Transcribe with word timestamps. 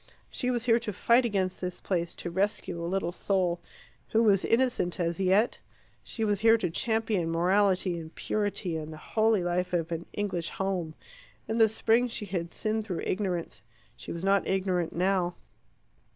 She 0.31 0.49
was 0.49 0.65
here 0.65 0.79
to 0.79 0.91
fight 0.91 1.25
against 1.25 1.61
this 1.61 1.79
place, 1.79 2.15
to 2.15 2.31
rescue 2.31 2.83
a 2.83 2.89
little 2.89 3.11
soul 3.11 3.59
who 4.13 4.23
was 4.23 4.43
innocent 4.43 4.99
as 4.99 5.19
yet. 5.19 5.59
She 6.03 6.23
was 6.23 6.39
here 6.39 6.57
to 6.57 6.71
champion 6.71 7.29
morality 7.29 7.99
and 7.99 8.15
purity, 8.15 8.77
and 8.77 8.91
the 8.91 8.97
holy 8.97 9.43
life 9.43 9.73
of 9.73 9.91
an 9.91 10.07
English 10.13 10.49
home. 10.49 10.95
In 11.47 11.59
the 11.59 11.69
spring 11.69 12.07
she 12.07 12.25
had 12.25 12.51
sinned 12.51 12.83
through 12.83 13.03
ignorance; 13.05 13.61
she 13.95 14.11
was 14.11 14.23
not 14.23 14.47
ignorant 14.47 14.91
now. 14.95 15.35